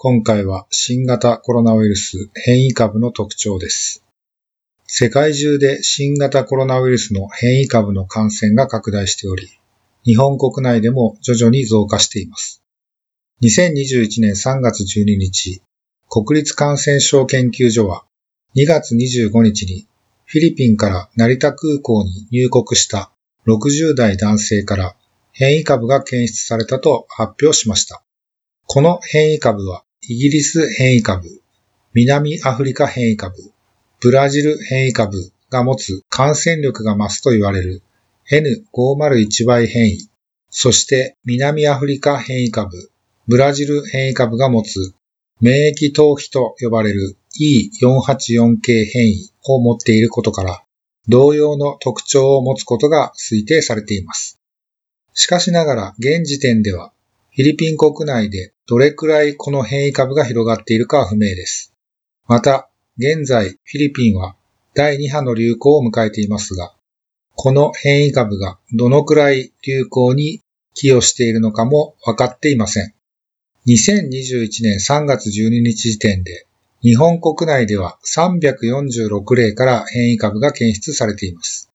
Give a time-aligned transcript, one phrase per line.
[0.00, 4.04] 今回は新型コロナウイルス変異株の特徴です。
[4.86, 9.48] 世界中で新型コロナウイルスの変異株の感染が拡大しており、
[10.04, 12.62] 日本国内でも徐々に増加しています。
[13.42, 15.62] 2021年3月12日、
[16.08, 18.04] 国立感染症研究所は
[18.54, 19.88] 2月25日に
[20.26, 23.10] フィリピンから成田空港に入国した
[23.48, 24.94] 60代男性から
[25.32, 28.04] 変異株が検出されたと発表しました。
[28.66, 31.42] この変異株はイギリス変異株、
[31.92, 33.34] 南アフリカ変異株、
[34.00, 37.82] ブラジル変異株が持つ感染力が増すと言われる
[38.30, 40.08] N501Y 変異、
[40.48, 42.90] そして南アフリカ変異株、
[43.26, 44.94] ブラジル変異株が持つ
[45.42, 50.62] 免疫逃避と呼ばれる E484 系変異を持っていることから、
[51.06, 54.40] 同様の特徴を持つことが推定されています。
[55.12, 56.94] しかしながら現時点では、
[57.36, 61.72] フィリピン国内でどれくらいこの変異株が広がっているかは不明です。
[62.26, 64.36] また、現在フィリピンは
[64.74, 66.74] 第2波の流行を迎えていますが、
[67.34, 70.42] この変異株がどのくらい流行に
[70.74, 72.92] 寄与しているのかも分かっていません。
[73.68, 76.46] 2021年3月12日時点で、
[76.82, 81.70] 日本国内では346例から変異株が検出されています。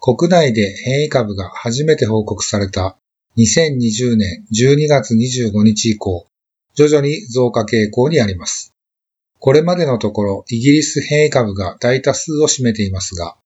[0.00, 2.98] 国内で変異株が初めて報告された
[3.38, 6.26] 2020年12月25日以降、
[6.74, 8.74] 徐々に増加傾向にあります。
[9.38, 13.36] これまでのところ、イギリス変異株が大多数を占めていますが、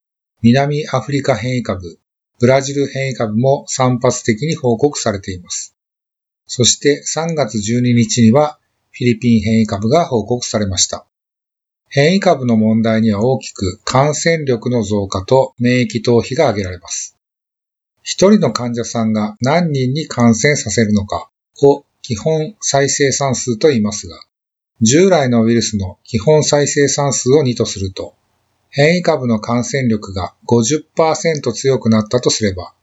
[0.40, 1.98] 南アフリカ変異株、
[2.40, 5.76] ブラジル変異株も散発的に報告されています。
[6.46, 8.58] そして3月12日には
[8.92, 11.06] フィリピン変異株が報告されました。
[11.90, 17.18] 変異株の問題には大きく感染力の増加と免疫逃避が挙げられます。
[18.02, 21.30] 一人の患者さんが何人に感染させるのか
[21.62, 24.20] を基本再生産数と言いますが、
[24.80, 28.16] 従来のウイルスの基本再生産数を2とすると、
[28.70, 32.74] 変異株の感染力が50%強くなったとすれば、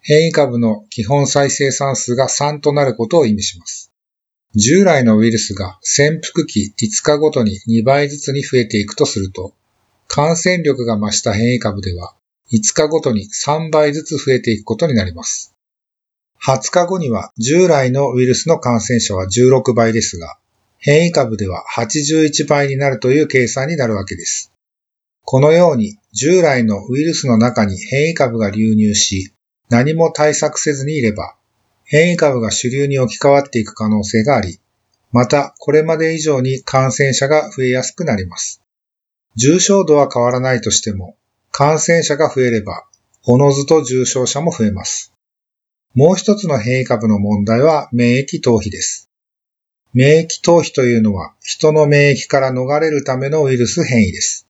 [0.00, 3.92] 変異株の基本再生産数が3となることを意味します。
[4.56, 9.54] 従来のウイルスが潜伏期5日ごとに2倍ずつに増えていくとすると、
[10.08, 12.16] 感染力が増した変異株では
[12.52, 15.54] 5日ごとに3倍ずつ増えていくことになります。
[16.44, 20.38] 20日後には従来のウイルスの感染者は16倍ですが、
[20.78, 24.52] 変異株では81倍になるという計算になるわけです。
[25.24, 29.32] このように従来のウイルスの中に変異株が流入し、
[29.68, 31.34] 何も対策せずにいれば、
[31.82, 34.60] 変異株が主流に置き換わっていく可能性があり、
[35.10, 38.60] またこれまで以上に感染者が増えやすくなります。
[39.34, 41.16] 重症度は変わらないとしても、
[41.58, 42.84] 感染者が増えれば、
[43.24, 45.14] おのずと重症者も増えます。
[45.94, 49.08] もう一つの変異株の問題は免疫逃避です。
[49.94, 54.46] 免疫逃避というのは人の免疫から逃れるためのウイルス変異です。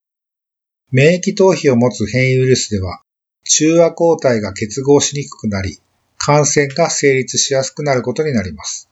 [0.91, 3.03] 免疫逃避を持つ変異ウイルスでは、
[3.45, 5.79] 中和抗体が結合しにくくなり、
[6.19, 8.91] 感染が成立しやすくなることになります。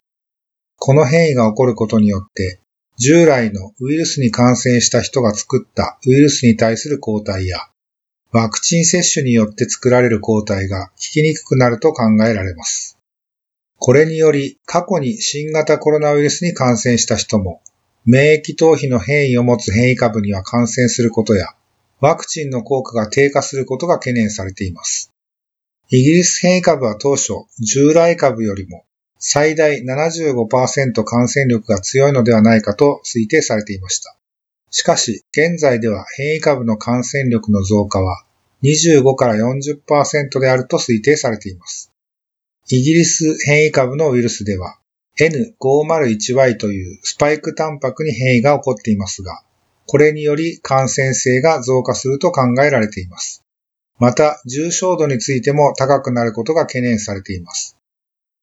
[0.77, 2.61] この変異が起こることによって、
[2.97, 7.59] 従来のウイルスに感染した人が作ったウイルスに対する抗体や、
[8.35, 12.99] ワクチン接種によって作られる抗体が効きにくくなると考えられます。
[13.79, 17.63] これにより、過去に新型コロナウイルスに感染した人も、
[18.05, 21.47] 免疫逃避の変異を持つ変異株には感染することや、
[22.01, 25.13] ワクチンの効果が低下することが懸念されています。
[25.91, 28.85] イギリス変異株は当初、従来株よりも
[29.21, 34.19] 最大75%感染力が強いのではないかと推定されていました。
[34.77, 38.25] しかし、現在では変異株の感染力の増加は
[38.65, 41.93] 25から40%であると推定されています。
[42.69, 44.81] イギリス変異株のウイルスでは
[45.17, 49.45] N501Y というスパイクタンパクに変異が起こっていますが、
[49.87, 53.45] これにより感染性が増加すると考えられています。
[54.01, 57.77] また、重症度についても高くなることが懸念されています。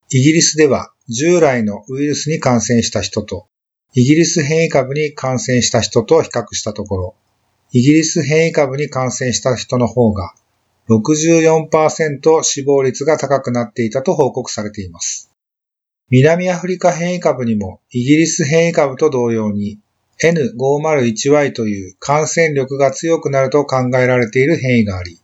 [0.09, 3.47] イギリスでは従来のウイルスに感染した人と
[3.93, 7.15] イギリス変異株に感染した人と比較したところ、
[7.73, 10.33] イギリス変異株に感染した人の方が
[10.89, 15.29] 64%死亡率が高くなっていたと報告されています。
[16.09, 19.79] 南アフリカ変異株にもイギリス変異株と同様に
[20.23, 25.19] N501Y という感染力が強くなると考えられている変異があり、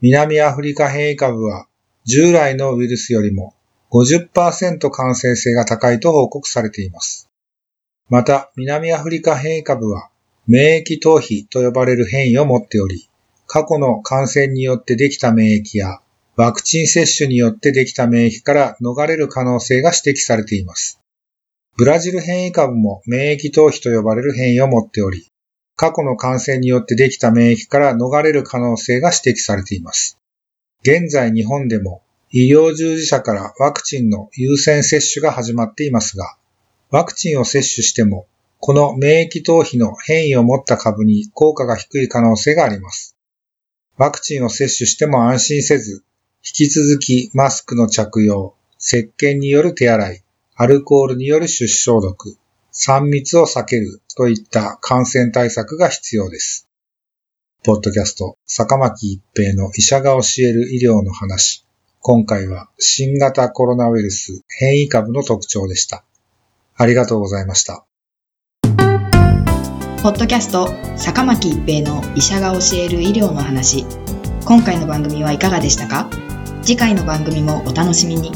[0.00, 1.66] 南アフリカ変異株は
[2.04, 3.54] 従来のウイルスよりも
[3.90, 7.25] 50%感染性が高いと報告されています。
[8.08, 10.10] また、南アフリカ変異株は
[10.46, 13.08] 免疫逃避と呼ばれる変異を持っており、
[13.46, 16.00] 過去の感染によってできた免疫や
[16.36, 21.00] ワクチン接種によってできた免疫から逃れる可能性が指摘されています。
[21.76, 25.26] ブラジル変異株も免疫逃避と呼ばれる変異を持っており、
[25.74, 30.18] 過去の感染によってできた免疫から逃れる可能性が指摘されています。
[30.82, 36.36] 現在日本でも医療従事者からワクチンの優先接種が始まっていますが、
[36.96, 38.26] ワクチンを接種しても、
[38.58, 43.14] この免疫逃避の変異を持った株に効果が低い可能性があります。
[43.98, 46.04] ワクチンを接種しても安心せず、
[46.36, 52.38] 引き続きマスクの着用、石鹸による手洗い、アルコールによる出消毒、
[52.72, 56.66] 3密を避けるといった感染対策が必要です。
[57.62, 61.66] ポッドキャスト、坂巻一平の医者が教える医療の話。
[62.00, 66.02] 今回は新型コロナウイルス変異株の特徴でした。
[66.78, 67.86] ありがとうございました。
[70.02, 73.86] ポッドキャスト、坂巻一平の医者が教える医療の話。
[74.44, 76.08] 今回の番組はいかがでしたか？
[76.62, 78.30] 次回の番組もお楽しみに。